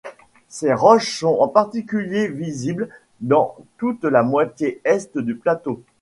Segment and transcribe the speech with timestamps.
[0.49, 5.83] Ces roches sont en particulier visibles dans toute la moitié Est du plateau.